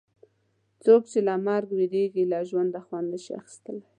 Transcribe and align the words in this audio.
څوک 0.83 1.01
چې 1.11 1.19
له 1.27 1.35
مرګ 1.47 1.69
وېرېږي 1.77 2.23
له 2.31 2.39
ژونده 2.49 2.79
خوند 2.85 3.07
نه 3.13 3.17
شي 3.23 3.31
اخیستلای. 3.41 3.83